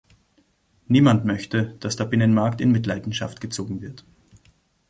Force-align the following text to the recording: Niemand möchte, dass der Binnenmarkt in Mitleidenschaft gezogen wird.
Niemand 0.87 1.25
möchte, 1.25 1.75
dass 1.79 1.95
der 1.95 2.05
Binnenmarkt 2.05 2.59
in 2.59 2.71
Mitleidenschaft 2.71 3.39
gezogen 3.39 3.83
wird. 3.83 4.03